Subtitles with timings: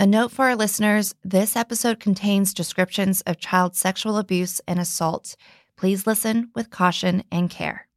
[0.00, 5.34] A note for our listeners this episode contains descriptions of child sexual abuse and assault.
[5.76, 7.88] Please listen with caution and care.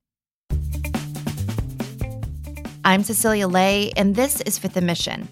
[2.83, 5.27] I'm Cecilia Lei, and this is Fifth & Mission.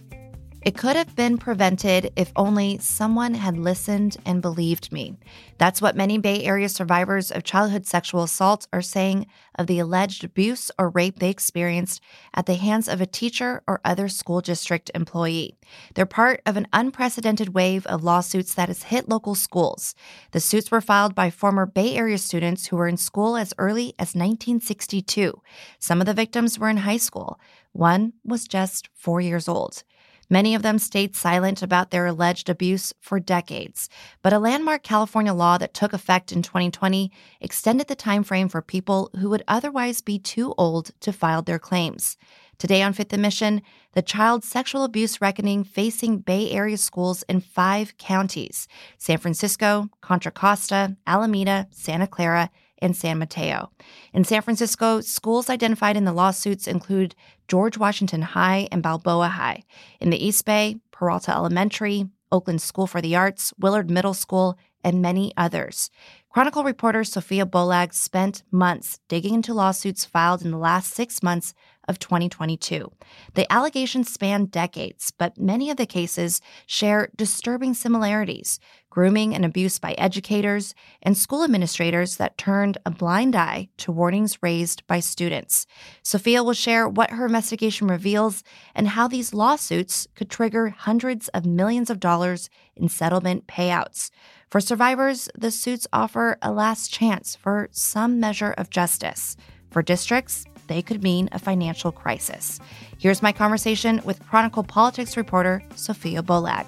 [0.70, 5.16] It could have been prevented if only someone had listened and believed me.
[5.57, 10.23] That's what many Bay Area survivors of childhood sexual assault are saying of the alleged
[10.23, 12.04] abuse or rape they experienced
[12.36, 15.58] at the hands of a teacher or other school district employee.
[15.95, 19.95] They're part of an unprecedented wave of lawsuits that has hit local schools.
[20.34, 23.95] The suits were filed by former Bay Area students who were in school as early
[23.98, 25.41] as 1962.
[25.80, 27.40] Some of the victims were in high school.
[27.72, 29.84] One was just four years old.
[30.30, 33.90] Many of them stayed silent about their alleged abuse for decades,
[34.22, 37.12] but a landmark California law that took effect in 2020
[37.42, 41.58] extended the time frame for people who would otherwise be too old to file their
[41.58, 42.16] claims.
[42.60, 43.62] Today on Fifth & Mission,
[43.94, 50.32] the child sexual abuse reckoning facing Bay Area schools in five counties San Francisco, Contra
[50.32, 53.72] Costa, Alameda, Santa Clara, and San Mateo.
[54.13, 57.16] In San Francisco, schools identified in the lawsuits include
[57.48, 59.63] George Washington High and Balboa High.
[59.99, 65.02] In the East Bay, Peralta Elementary, Oakland School for the Arts, Willard Middle School, and
[65.02, 65.90] many others.
[66.31, 71.56] Chronicle reporter Sophia Bollag spent months digging into lawsuits filed in the last six months
[71.88, 72.91] of 2022.
[73.34, 78.59] The allegations span decades, but many of the cases share disturbing similarities
[78.90, 84.40] grooming and abuse by educators and school administrators that turned a blind eye to warnings
[84.41, 85.68] raised by students.
[86.02, 88.44] Sophia will share what her investigation reveals
[88.74, 94.09] and how these lawsuits could trigger hundreds of millions of dollars in settlement payouts.
[94.50, 99.38] For survivors, the suits offer a last chance for some measure of justice.
[99.69, 102.59] For districts, they could mean a financial crisis.
[102.97, 106.66] Here's my conversation with Chronicle politics reporter Sophia Bollag.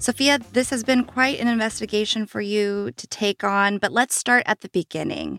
[0.00, 4.42] Sophia, this has been quite an investigation for you to take on, but let's start
[4.44, 5.38] at the beginning.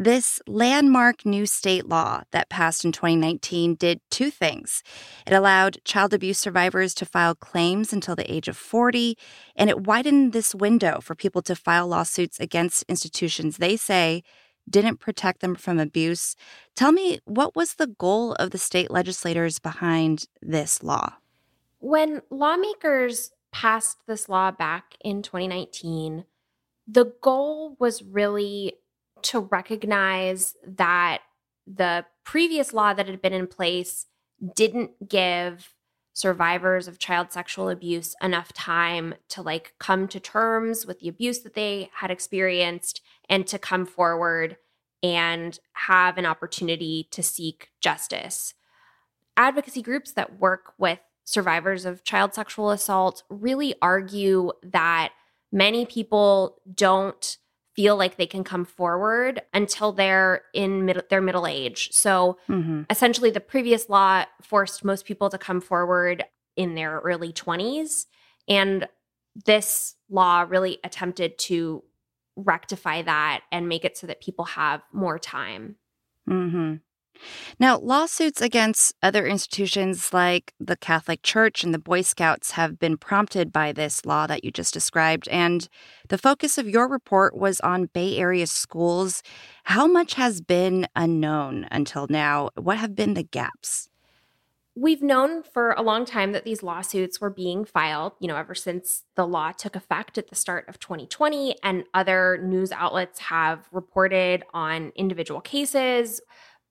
[0.00, 4.82] This landmark new state law that passed in 2019 did two things.
[5.26, 9.18] It allowed child abuse survivors to file claims until the age of 40,
[9.56, 14.22] and it widened this window for people to file lawsuits against institutions they say
[14.66, 16.34] didn't protect them from abuse.
[16.74, 21.16] Tell me, what was the goal of the state legislators behind this law?
[21.78, 26.24] When lawmakers passed this law back in 2019,
[26.88, 28.79] the goal was really
[29.24, 31.22] to recognize that
[31.66, 34.06] the previous law that had been in place
[34.54, 35.74] didn't give
[36.12, 41.40] survivors of child sexual abuse enough time to like come to terms with the abuse
[41.40, 44.56] that they had experienced and to come forward
[45.02, 48.54] and have an opportunity to seek justice.
[49.36, 55.12] Advocacy groups that work with survivors of child sexual assault really argue that
[55.52, 57.38] many people don't
[57.74, 61.90] feel like they can come forward until they're in mid- their middle age.
[61.92, 62.82] So mm-hmm.
[62.90, 66.24] essentially, the previous law forced most people to come forward
[66.56, 68.06] in their early 20s.
[68.48, 68.88] And
[69.46, 71.84] this law really attempted to
[72.36, 75.76] rectify that and make it so that people have more time.
[76.28, 76.76] Mm-hmm.
[77.58, 82.96] Now, lawsuits against other institutions like the Catholic Church and the Boy Scouts have been
[82.96, 85.28] prompted by this law that you just described.
[85.28, 85.68] And
[86.08, 89.22] the focus of your report was on Bay Area schools.
[89.64, 92.50] How much has been unknown until now?
[92.56, 93.90] What have been the gaps?
[94.76, 98.54] We've known for a long time that these lawsuits were being filed, you know, ever
[98.54, 103.68] since the law took effect at the start of 2020, and other news outlets have
[103.72, 106.20] reported on individual cases.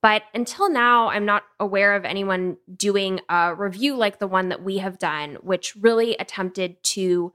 [0.02, 4.64] But until now, I'm not aware of anyone doing a review like the one that
[4.64, 7.34] we have done, which really attempted to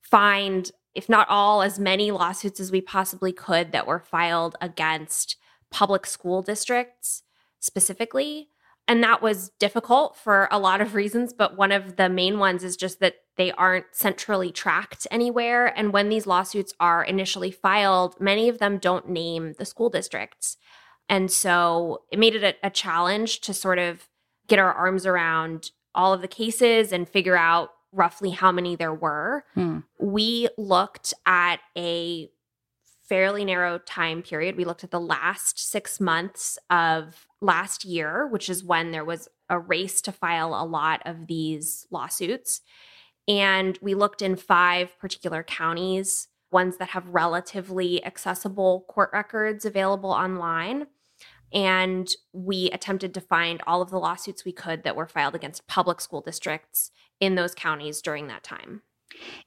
[0.00, 5.36] find, if not all, as many lawsuits as we possibly could that were filed against
[5.70, 7.24] public school districts
[7.60, 8.48] specifically.
[8.86, 12.64] And that was difficult for a lot of reasons, but one of the main ones
[12.64, 15.66] is just that they aren't centrally tracked anywhere.
[15.66, 20.56] And when these lawsuits are initially filed, many of them don't name the school districts.
[21.08, 24.08] And so it made it a, a challenge to sort of
[24.46, 28.94] get our arms around all of the cases and figure out roughly how many there
[28.94, 29.44] were.
[29.54, 29.78] Hmm.
[29.98, 32.30] We looked at a
[33.08, 34.56] fairly narrow time period.
[34.56, 39.28] We looked at the last six months of last year, which is when there was
[39.48, 42.60] a race to file a lot of these lawsuits.
[43.26, 50.10] And we looked in five particular counties, ones that have relatively accessible court records available
[50.10, 50.86] online.
[51.52, 55.66] And we attempted to find all of the lawsuits we could that were filed against
[55.66, 56.90] public school districts
[57.20, 58.82] in those counties during that time.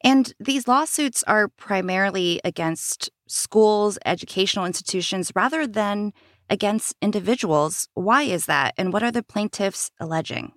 [0.04, 6.14] And these lawsuits are primarily against schools, educational institutions, rather than
[6.50, 7.88] against individuals.
[7.94, 8.74] Why is that?
[8.78, 10.54] And what are the plaintiffs alleging?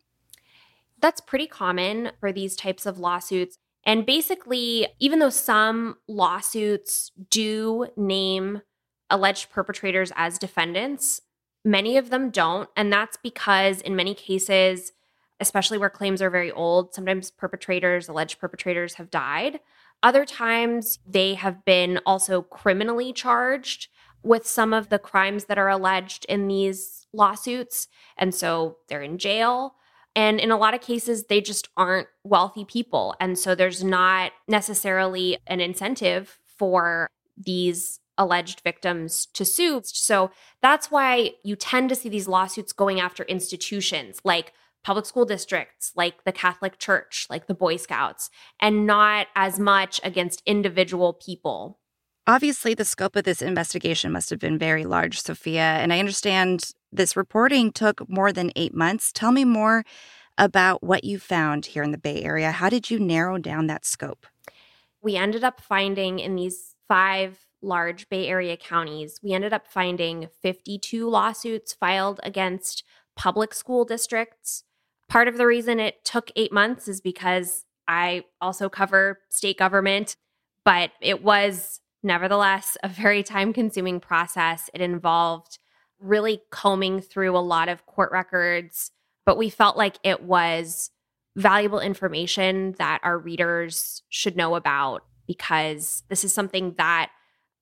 [1.00, 3.58] That's pretty common for these types of lawsuits.
[3.85, 8.62] And basically, even though some lawsuits do name
[9.11, 11.20] alleged perpetrators as defendants,
[11.64, 12.69] many of them don't.
[12.76, 14.93] And that's because, in many cases,
[15.40, 19.61] especially where claims are very old, sometimes perpetrators, alleged perpetrators, have died.
[20.02, 23.88] Other times, they have been also criminally charged
[24.22, 27.88] with some of the crimes that are alleged in these lawsuits.
[28.17, 29.75] And so they're in jail.
[30.17, 33.14] And in a lot of cases, they just aren't wealthy people.
[33.20, 39.81] And so there's not necessarily an incentive for these alleged victims to sue.
[39.84, 40.31] So
[40.62, 44.52] that's why you tend to see these lawsuits going after institutions like
[44.84, 48.31] public school districts, like the Catholic Church, like the Boy Scouts,
[48.61, 51.78] and not as much against individual people.
[52.26, 55.60] Obviously, the scope of this investigation must have been very large, Sophia.
[55.60, 59.10] And I understand this reporting took more than eight months.
[59.12, 59.84] Tell me more
[60.38, 62.50] about what you found here in the Bay Area.
[62.50, 64.26] How did you narrow down that scope?
[65.02, 70.28] We ended up finding in these five large Bay Area counties, we ended up finding
[70.43, 72.84] 52 lawsuits filed against
[73.16, 74.64] public school districts.
[75.08, 80.16] Part of the reason it took eight months is because I also cover state government,
[80.64, 84.70] but it was nevertheless a very time consuming process.
[84.75, 85.58] It involved
[86.00, 88.90] really combing through a lot of court records,
[89.25, 90.90] but we felt like it was
[91.37, 97.10] valuable information that our readers should know about because this is something that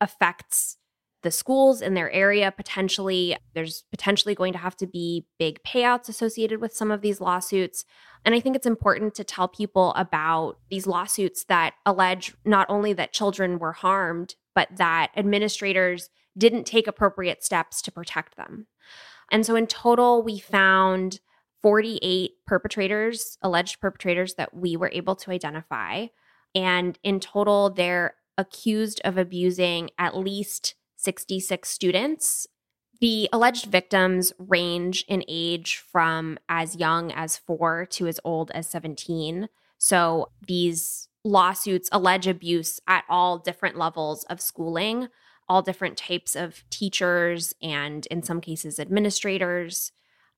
[0.03, 0.77] affects
[1.23, 3.37] the schools in their area potentially.
[3.55, 7.85] There's potentially going to have to be big payouts associated with some of these lawsuits.
[8.25, 12.93] And I think it's important to tell people about these lawsuits that allege not only
[12.95, 18.67] that children were harmed, but that administrators didn't take appropriate steps to protect them.
[19.31, 21.21] And so in total, we found
[21.63, 26.07] 48 perpetrators, alleged perpetrators that we were able to identify.
[26.55, 32.47] And in total, they're accused of abusing at least 66 students.
[33.01, 38.69] The alleged victims range in age from as young as four to as old as
[38.69, 39.49] 17.
[39.79, 45.09] So these lawsuits allege abuse at all different levels of schooling,
[45.49, 49.93] all different types of teachers, and in some cases, administrators.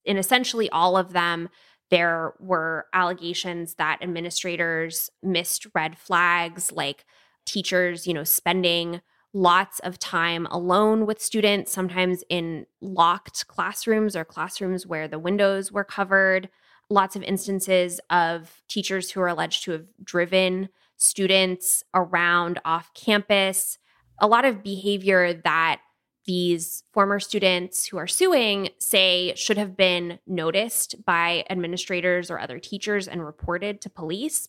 [0.05, 1.51] In essentially all of them,
[1.91, 7.05] there were allegations that administrators missed red flags like
[7.45, 9.01] teachers, you know, spending
[9.33, 15.73] lots of time alone with students, sometimes in locked classrooms or classrooms where the windows
[15.73, 16.49] were covered.
[16.89, 23.79] Lots of instances of teachers who are alleged to have driven students around off campus.
[24.21, 25.81] A lot of behavior that
[26.25, 32.59] these former students who are suing say should have been noticed by administrators or other
[32.59, 34.49] teachers and reported to police.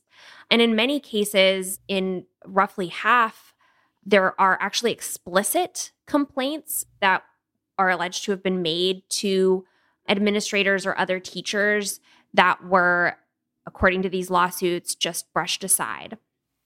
[0.50, 3.54] And in many cases, in roughly half,
[4.06, 7.24] there are actually explicit complaints that
[7.78, 9.66] are alleged to have been made to
[10.08, 12.00] administrators or other teachers
[12.34, 13.18] that were,
[13.66, 16.18] according to these lawsuits, just brushed aside.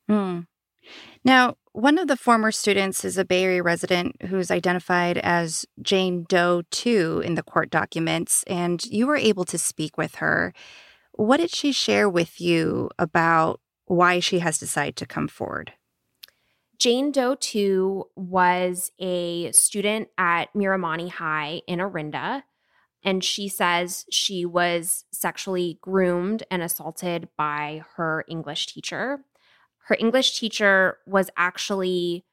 [0.07, 0.41] Hmm.
[1.23, 6.25] Now, one of the former students is a Bay Area resident who's identified as Jane
[6.27, 10.53] Doe 2 in the court documents, and you were able to speak with her.
[11.13, 15.73] What did she share with you about why she has decided to come forward?
[16.79, 22.43] Jane Doe 2 was a student at Miramonte High in Orinda,
[23.03, 29.23] And she says she was sexually groomed and assaulted by her English teacher
[29.89, 32.23] her English teacher was actually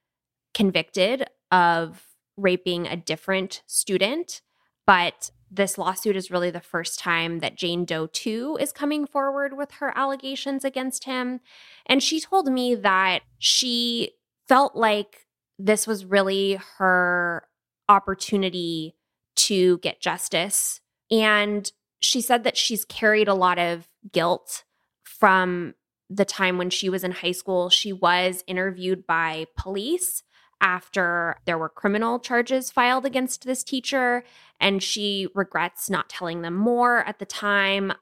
[0.52, 2.04] convicted of
[2.36, 4.42] raping a different student,
[4.86, 9.56] but this lawsuit is really the first time that Jane Doe 2 is coming forward
[9.56, 11.40] with her allegations against him.
[11.86, 14.12] And she told me that she
[14.46, 15.26] felt like
[15.58, 17.48] this was really her
[17.88, 18.96] opportunity
[19.36, 20.82] to get justice.
[21.10, 24.64] And she said that she's carried a lot of guilt
[25.04, 25.74] from
[26.08, 30.22] the time when she was in high school, she was interviewed by police
[30.60, 34.24] after there were criminal charges filed against this teacher,
[34.60, 37.92] and she regrets not telling them more at the time.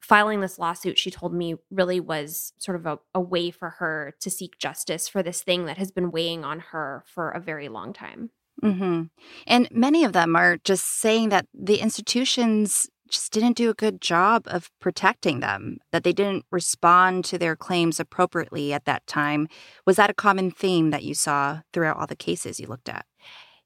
[0.00, 4.14] Filing this lawsuit, she told me, really was sort of a, a way for her
[4.20, 7.68] to seek justice for this thing that has been weighing on her for a very
[7.68, 8.30] long time.
[8.62, 9.02] Mm-hmm.
[9.48, 14.00] And many of them are just saying that the institutions just didn't do a good
[14.00, 19.48] job of protecting them, that they didn't respond to their claims appropriately at that time.
[19.86, 23.06] Was that a common theme that you saw throughout all the cases you looked at?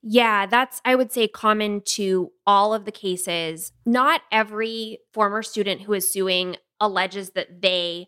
[0.03, 3.73] Yeah, that's, I would say, common to all of the cases.
[3.85, 8.07] Not every former student who is suing alleges that they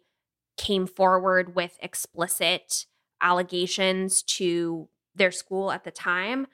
[0.57, 2.87] came forward with explicit
[3.21, 6.47] allegations to their school at the time.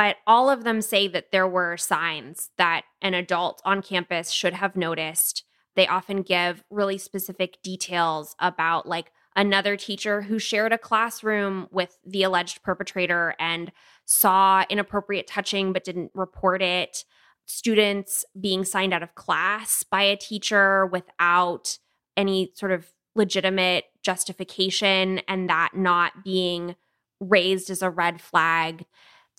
[0.00, 4.54] But all of them say that there were signs that an adult on campus should
[4.54, 5.44] have noticed.
[5.76, 11.98] They often give really specific details about, like, another teacher who shared a classroom with
[12.02, 13.72] the alleged perpetrator and
[14.06, 17.04] saw inappropriate touching but didn't report it,
[17.44, 21.76] students being signed out of class by a teacher without
[22.16, 26.74] any sort of legitimate justification, and that not being
[27.20, 28.86] raised as a red flag.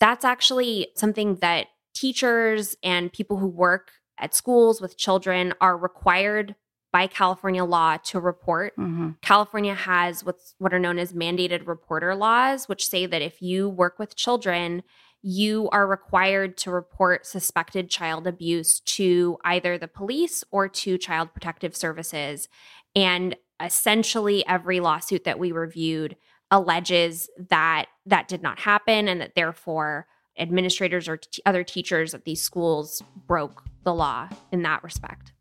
[0.01, 6.55] That's actually something that teachers and people who work at schools with children are required
[6.91, 8.73] by California law to report.
[8.77, 9.11] Mm-hmm.
[9.21, 13.69] California has what's what are known as mandated reporter laws, which say that if you
[13.69, 14.81] work with children,
[15.21, 21.31] you are required to report suspected child abuse to either the police or to child
[21.31, 22.49] protective services.
[22.95, 26.17] And essentially every lawsuit that we reviewed
[26.51, 30.05] alleges that that did not happen and that therefore
[30.37, 35.33] administrators or t- other teachers at these schools broke the law in that respect.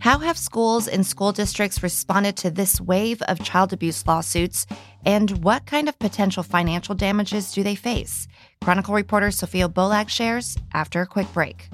[0.00, 4.66] How have schools and school districts responded to this wave of child abuse lawsuits?
[5.04, 8.28] And what kind of potential financial damages do they face?
[8.62, 11.68] Chronicle reporter Sophia Bollag shares after a quick break.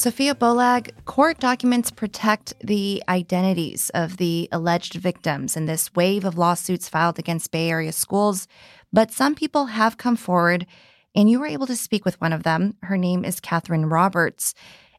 [0.00, 6.38] Sophia Bollag, court documents protect the identities of the alleged victims in this wave of
[6.38, 8.48] lawsuits filed against Bay Area schools.
[8.94, 10.64] But some people have come forward,
[11.14, 12.76] and you were able to speak with one of them.
[12.84, 14.54] Her name is Catherine Roberts.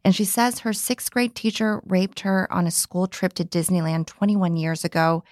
[0.06, 4.06] And she says her sixth grade teacher raped her on a school trip to Disneyland
[4.06, 5.24] 21 years ago.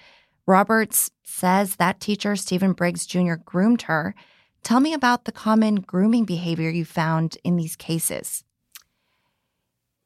[0.48, 4.16] Roberts says that teacher, Stephen Briggs Jr., groomed her.
[4.64, 8.44] Tell me about the common grooming behavior you found in these cases.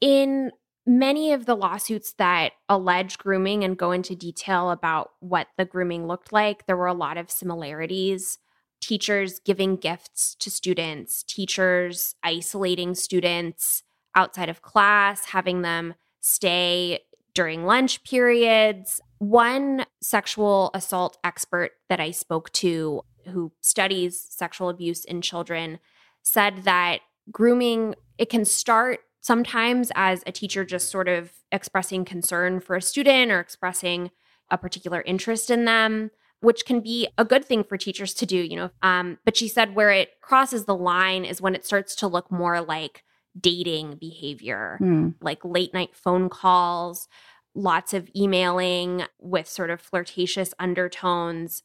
[0.04, 0.52] In
[0.84, 6.06] many of the lawsuits that allege grooming and go into detail about what the grooming
[6.06, 8.36] looked like, there were a lot of similarities
[8.82, 13.82] teachers giving gifts to students, teachers isolating students
[14.14, 17.00] outside of class, having them stay
[17.32, 19.00] during lunch periods.
[19.20, 25.78] One sexual assault expert that I spoke to who studies sexual abuse in children
[26.22, 27.00] said that
[27.32, 32.82] grooming it can start sometimes as a teacher just sort of expressing concern for a
[32.82, 34.10] student or expressing
[34.50, 38.36] a particular interest in them which can be a good thing for teachers to do,
[38.36, 38.70] you know.
[38.82, 42.30] Um, but she said where it crosses the line is when it starts to look
[42.30, 43.02] more like
[43.40, 45.14] dating behavior, mm.
[45.22, 47.08] like late night phone calls,
[47.54, 51.62] lots of emailing with sort of flirtatious undertones.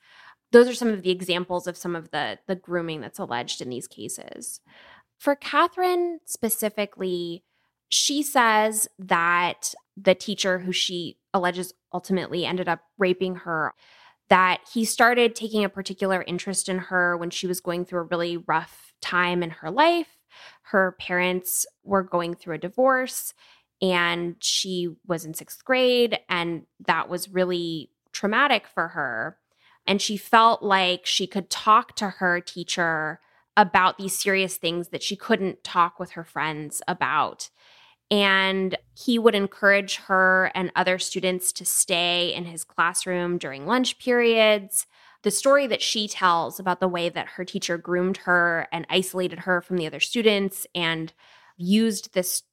[0.52, 3.70] Those are some of the examples of some of the the grooming that's alleged in
[3.70, 4.62] these cases.
[5.20, 7.44] For Catherine specifically,
[7.90, 13.74] she says that the teacher who she alleges ultimately ended up raping her
[14.30, 18.04] that he started taking a particular interest in her when she was going through a
[18.04, 20.18] really rough time in her life.
[20.62, 23.34] Her parents were going through a divorce
[23.82, 29.38] and she was in sixth grade, and that was really traumatic for her.
[29.88, 33.22] And she felt like she could talk to her teacher
[33.56, 37.50] about these serious things that she couldn't talk with her friends about.
[38.12, 44.00] And he would encourage her and other students to stay in his classroom during lunch
[44.00, 44.88] periods.
[45.24, 49.40] The story that she tells about the way that her teacher groomed her and isolated
[49.40, 51.14] her from the other students and
[51.58, 52.44] used this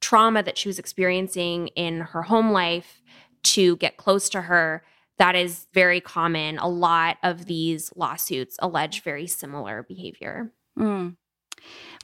[0.00, 3.02] trauma that she was experiencing in her home life
[3.42, 4.82] to get close to her,
[5.18, 6.58] that is very common.
[6.58, 10.52] A lot of these lawsuits allege very similar behavior.
[10.78, 11.16] Mm.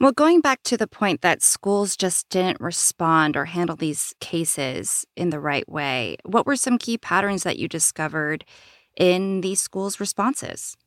[0.01, 5.05] Well, going back to the point that schools just didn't respond or handle these cases
[5.15, 8.45] in the right way, what were some key patterns that you discovered
[8.95, 10.77] in these schools' responses?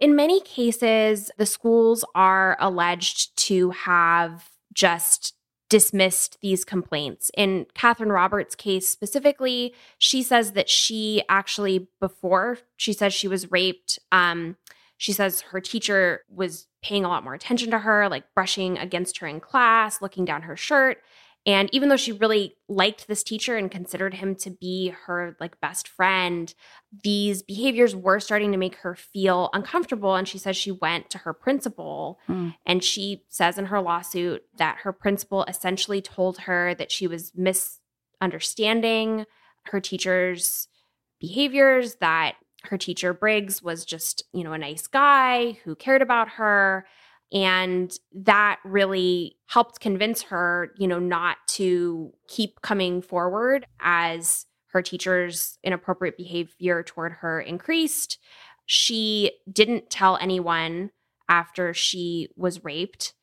[0.00, 5.34] In many cases, the schools are alleged to have just
[5.68, 7.30] dismissed these complaints.
[7.36, 13.50] In Catherine Roberts' case specifically, she says that she actually, before she says she was
[13.50, 14.56] raped, um,
[14.96, 19.18] she says her teacher was paying a lot more attention to her, like brushing against
[19.18, 20.98] her in class, looking down her shirt.
[21.46, 25.60] And even though she really liked this teacher and considered him to be her like
[25.60, 26.54] best friend,
[27.02, 30.14] these behaviors were starting to make her feel uncomfortable.
[30.14, 32.54] And she says she went to her principal mm.
[32.64, 37.32] and she says in her lawsuit that her principal essentially told her that she was
[37.34, 39.26] misunderstanding
[39.66, 40.68] her teacher's
[41.20, 46.28] behaviors, that her teacher Briggs was just, you know, a nice guy who cared about
[46.30, 46.86] her
[47.32, 54.82] and that really helped convince her, you know, not to keep coming forward as her
[54.82, 58.18] teacher's inappropriate behavior toward her increased.
[58.66, 60.90] She didn't tell anyone
[61.28, 63.14] after she was raped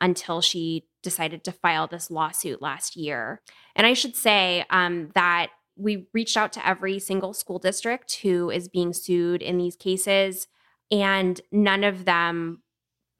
[0.00, 3.40] until she decided to file this lawsuit last year.
[3.76, 5.48] And I should say um, that
[5.80, 10.46] we reached out to every single school district who is being sued in these cases,
[10.90, 12.62] and none of them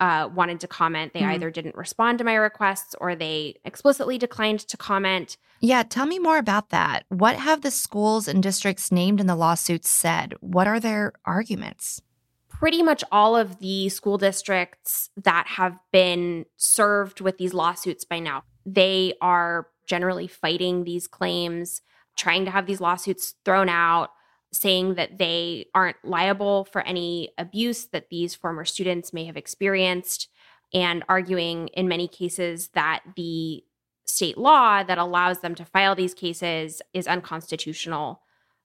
[0.01, 1.13] uh, wanted to comment.
[1.13, 5.37] They mm either didn't respond to my requests or they explicitly declined to comment.
[5.61, 7.05] Yeah, tell me more about that.
[7.09, 10.35] What have the schools and districts named in the lawsuits said?
[10.41, 12.01] What are their arguments?
[12.49, 18.19] Pretty much all of the school districts that have been served with these lawsuits by
[18.19, 21.83] now, they are generally fighting these claims,
[22.21, 24.11] trying to have these lawsuits thrown out
[24.53, 30.29] saying that they aren't liable for any abuse that these former students may have experienced,
[30.73, 33.63] and arguing in many cases that the
[34.07, 38.23] state law that allows them to file these cases is unconstitutional.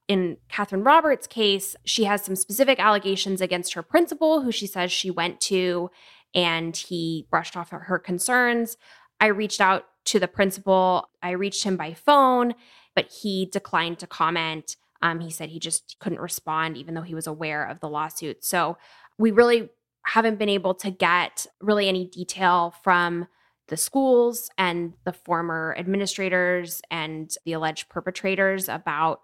[0.08, 4.92] In Catherine Roberts' case, she has some specific allegations against her principal, who she says
[4.92, 5.90] she went to
[6.34, 8.78] and he brushed off her concerns.
[9.20, 12.54] I reached out to the principal, I reached him by phone,
[12.96, 14.78] but he declined to comment.
[15.02, 18.44] Um, he said he just couldn't respond, even though he was aware of the lawsuit.
[18.44, 18.78] So
[19.18, 19.70] we really
[20.06, 23.28] haven't been able to get really any detail from
[23.68, 29.22] the schools and the former administrators and the alleged perpetrators about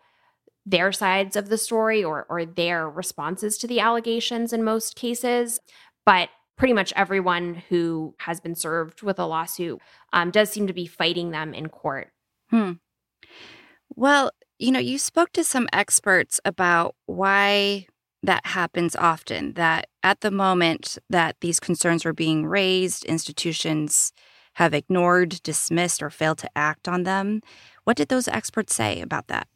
[0.65, 5.59] their sides of the story or or their responses to the allegations in most cases
[6.05, 9.79] but pretty much everyone who has been served with a lawsuit
[10.13, 12.11] um, does seem to be fighting them in court
[12.51, 12.73] hmm.
[13.95, 17.87] Well you know, you spoke to some experts about why
[18.21, 24.13] that happens often, that at the moment that these concerns were being raised, institutions
[24.53, 27.41] have ignored, dismissed, or failed to act on them.
[27.83, 29.47] What did those experts say about that?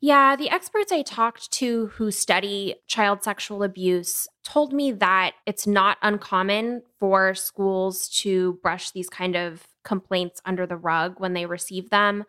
[0.00, 5.66] Yeah, the experts I talked to who study child sexual abuse told me that it's
[5.66, 11.46] not uncommon for schools to brush these kind of complaints under the rug when they
[11.46, 12.24] receive them.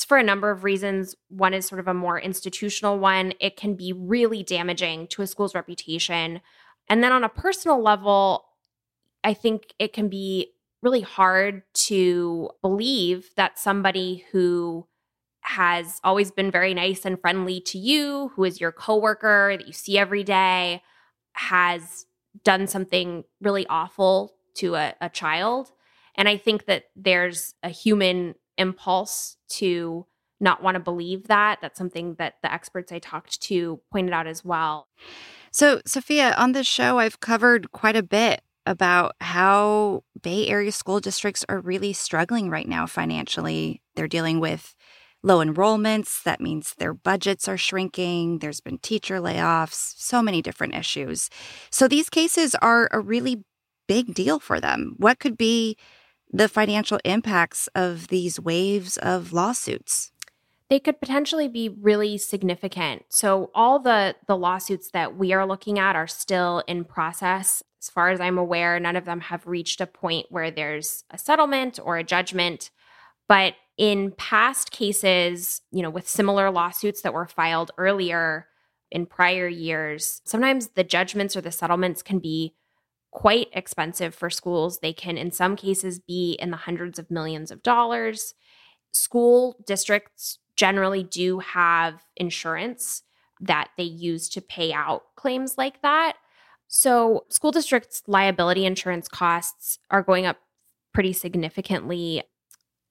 [0.00, 1.14] It's for a number of reasons.
[1.28, 3.34] One is sort of a more institutional one.
[3.38, 6.40] It can be really damaging to a school's reputation.
[6.88, 8.46] And then on a personal level,
[9.22, 14.86] I think it can be really hard to believe that somebody who
[15.42, 19.74] has always been very nice and friendly to you, who is your coworker that you
[19.74, 20.82] see every day,
[21.32, 22.06] has
[22.42, 25.72] done something really awful to a, a child.
[26.14, 30.06] And I think that there's a human impulse to
[30.40, 31.58] not want to believe that.
[31.60, 34.88] That's something that the experts I talked to pointed out as well.
[35.52, 41.00] So, Sophia, on this show, I've covered quite a bit about how Bay Area school
[41.00, 43.82] districts are really struggling right now financially.
[43.96, 44.76] They're dealing with
[45.22, 46.22] low enrollments.
[46.22, 48.38] That means their budgets are shrinking.
[48.38, 51.30] There's been teacher layoffs, so many different issues.
[51.70, 53.42] So, these cases are a really
[53.88, 54.94] big deal for them.
[54.98, 55.76] What could be
[56.32, 60.12] the financial impacts of these waves of lawsuits?
[60.68, 63.04] They could potentially be really significant.
[63.08, 67.62] So all the the lawsuits that we are looking at are still in process.
[67.82, 71.18] As far as I'm aware, none of them have reached a point where there's a
[71.18, 72.70] settlement or a judgment.
[73.26, 78.46] But in past cases, you know, with similar lawsuits that were filed earlier
[78.90, 82.54] in prior years, sometimes the judgments or the settlements can be
[83.10, 84.78] quite expensive for schools.
[84.80, 88.34] They can, in some cases, be in the hundreds of millions of dollars.
[88.92, 93.02] School districts generally do have insurance
[93.40, 96.14] that they use to pay out claims like that.
[96.68, 100.36] So, school districts' liability insurance costs are going up
[100.92, 102.22] pretty significantly.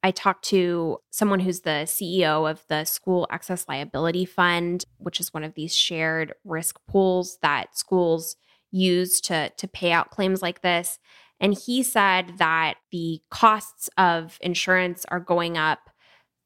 [0.01, 5.33] I talked to someone who's the CEO of the School Excess Liability Fund, which is
[5.33, 8.35] one of these shared risk pools that schools
[8.71, 10.99] use to to pay out claims like this.
[11.39, 15.89] And he said that the costs of insurance are going up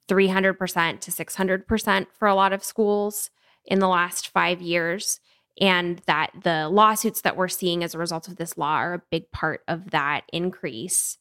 [0.08, 3.32] 300% to 600% for a lot of schools
[3.66, 5.20] in the last 5 years
[5.60, 9.04] and that the lawsuits that we're seeing as a result of this law are a
[9.12, 11.18] big part of that increase.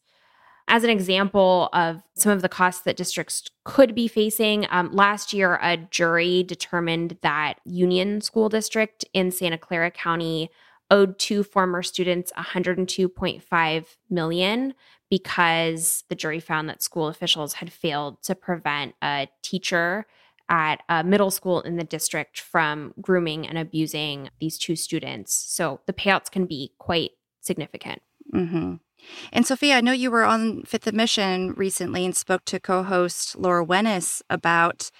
[0.69, 5.33] As an example of some of the costs that districts could be facing, um, last
[5.33, 10.51] year a jury determined that Union School District in Santa Clara County
[10.93, 14.75] owed two former students 102.5 million
[15.09, 20.07] because the jury found that school officials had failed to prevent a teacher
[20.51, 25.35] at a middle school in the district from grooming and abusing these two students.
[25.35, 28.03] So the payouts can be quite significant.
[28.33, 28.75] Mm-hmm.
[29.33, 32.83] And Sophia, I know you were on Fifth and Mission recently and spoke to co
[32.83, 34.91] host Laura Wenus about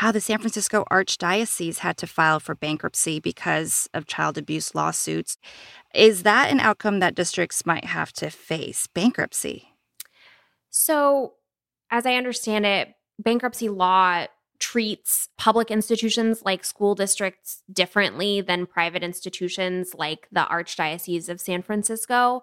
[0.00, 5.36] how the San Francisco Archdiocese had to file for bankruptcy because of child abuse lawsuits.
[5.94, 9.74] Is that an outcome that districts might have to face bankruptcy?
[10.70, 11.34] So,
[11.90, 14.24] as I understand it, bankruptcy law
[14.58, 21.60] treats public institutions like school districts differently than private institutions like the Archdiocese of San
[21.60, 22.42] Francisco.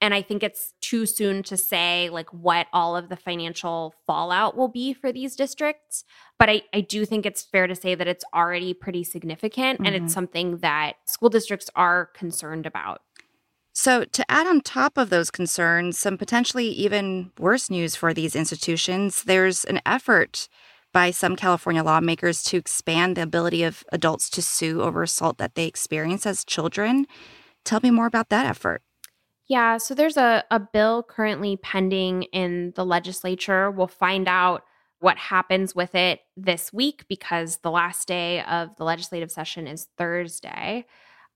[0.00, 4.56] And I think it's too soon to say like what all of the financial fallout
[4.56, 6.04] will be for these districts.
[6.38, 9.86] But I, I do think it's fair to say that it's already pretty significant mm-hmm.
[9.86, 10.12] and it's mm-hmm.
[10.12, 13.00] something that school districts are concerned about.
[13.72, 18.34] So, to add on top of those concerns, some potentially even worse news for these
[18.34, 20.48] institutions, there's an effort
[20.94, 25.56] by some California lawmakers to expand the ability of adults to sue over assault that
[25.56, 27.06] they experience as children.
[27.66, 28.80] Tell me more about that effort.
[29.48, 33.70] Yeah, so there's a, a bill currently pending in the legislature.
[33.70, 34.64] We'll find out
[34.98, 39.86] what happens with it this week because the last day of the legislative session is
[39.96, 40.86] Thursday.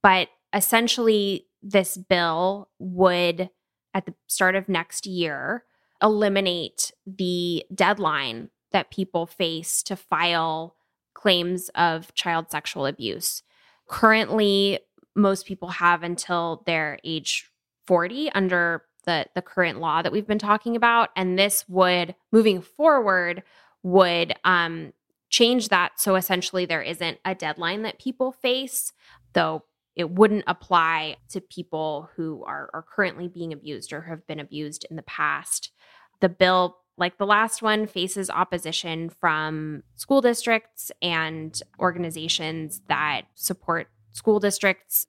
[0.03, 3.51] But essentially, this bill would,
[3.95, 5.65] at the start of next year,
[6.03, 10.75] eliminate the deadline that people face to file
[11.15, 13.43] claims of child sexual abuse.
[13.87, 14.81] Currently,
[15.15, 17.51] most people have until their age
[17.87, 21.11] 40 under the, the current law that we've been talking about.
[21.17, 23.43] And this would, moving forward,
[23.83, 24.93] would um,
[25.29, 25.93] change that.
[25.99, 28.93] So essentially, there isn't a deadline that people face,
[29.33, 29.65] though
[29.97, 34.87] it wouldn't apply to people who are, are currently being abused or have been abused
[34.89, 35.73] in the past.
[36.21, 43.89] The bill like the last one, faces opposition from school districts and organizations that support
[44.13, 45.07] school districts,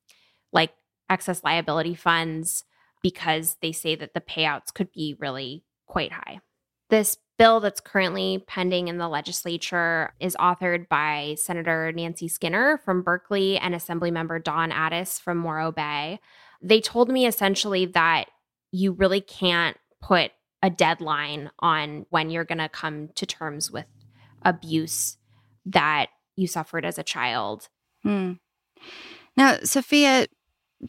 [0.53, 0.71] like
[1.11, 2.63] excess liability funds,
[3.03, 6.39] because they say that the payouts could be really quite high.
[6.89, 13.01] This bill that's currently pending in the legislature is authored by Senator Nancy Skinner from
[13.01, 16.19] Berkeley and Assemblymember Dawn Addis from Morro Bay.
[16.61, 18.25] They told me essentially that
[18.71, 23.87] you really can't put a deadline on when you're going to come to terms with
[24.43, 25.17] abuse
[25.65, 27.69] that you suffered as a child.
[28.03, 28.33] Hmm.
[29.35, 30.27] Now, Sophia,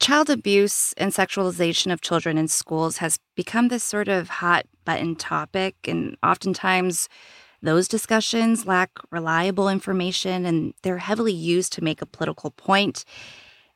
[0.01, 5.17] child abuse and sexualization of children in schools has become this sort of hot button
[5.17, 7.09] topic, and oftentimes
[7.63, 13.05] those discussions lack reliable information and they're heavily used to make a political point.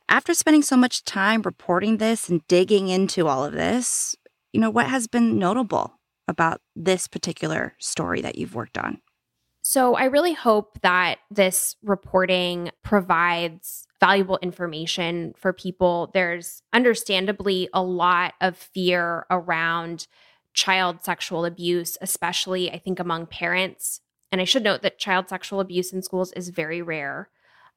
[0.09, 4.15] After spending so much time reporting this and digging into all of this,
[4.53, 9.01] you know, what has been notable about this particular story that you've worked on?
[9.61, 16.11] So, I really hope that this reporting provides valuable information for people.
[16.13, 20.07] There's understandably a lot of fear around
[20.53, 24.01] child sexual abuse, especially, I think, among parents.
[24.31, 27.29] And I should note that child sexual abuse in schools is very rare.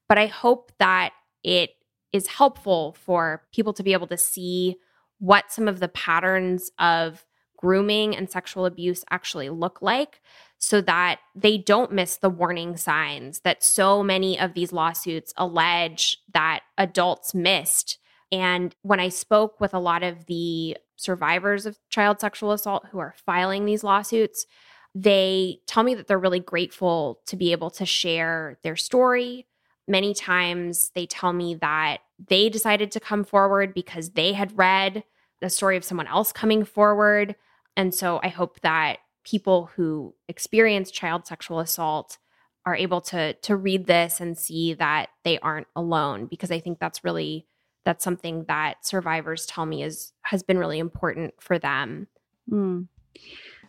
[0.09, 1.12] But I hope that
[1.44, 1.70] it
[2.12, 4.76] is helpful for people to be able to see
[5.18, 7.24] what some of the patterns of
[7.61, 10.20] grooming and sexual abuse actually look like
[10.59, 16.18] so that they don't miss the warning signs that so many of these lawsuits allege
[16.33, 17.99] that adults missed.
[18.33, 22.99] And when I spoke with a lot of the survivors of child sexual assault who
[22.99, 24.46] are filing these lawsuits,
[24.94, 29.46] they tell me that they're really grateful to be able to share their story.
[29.87, 35.05] Many times they tell me that they decided to come forward because they had read
[35.40, 37.35] the story of someone else coming forward
[37.81, 42.19] and so I hope that people who experience child sexual assault
[42.66, 46.79] are able to to read this and see that they aren't alone because I think
[46.79, 47.47] that's really
[47.87, 52.07] that's something that survivors tell me is has been really important for them.
[52.51, 52.88] Mm.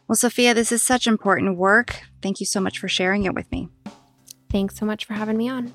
[0.09, 2.01] Well, Sophia, this is such important work.
[2.21, 3.69] Thank you so much for sharing it with me.
[4.51, 5.71] Thanks so much for having me on.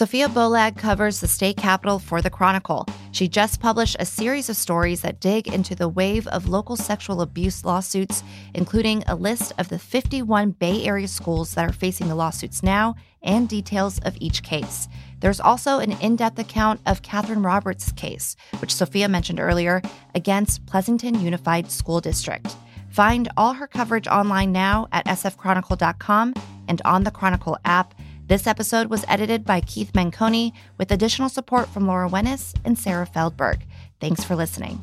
[0.00, 2.86] Sophia Bollag covers the state capitol for the Chronicle.
[3.12, 7.20] She just published a series of stories that dig into the wave of local sexual
[7.20, 8.22] abuse lawsuits,
[8.54, 12.94] including a list of the 51 Bay Area schools that are facing the lawsuits now
[13.22, 14.88] and details of each case.
[15.18, 19.82] There's also an in depth account of Catherine Roberts' case, which Sophia mentioned earlier,
[20.14, 22.56] against Pleasanton Unified School District.
[22.88, 26.32] Find all her coverage online now at sfchronicle.com
[26.68, 27.92] and on the Chronicle app.
[28.30, 33.04] This episode was edited by Keith Menconi with additional support from Laura Wenus and Sarah
[33.04, 33.62] Feldberg.
[33.98, 34.80] Thanks for listening.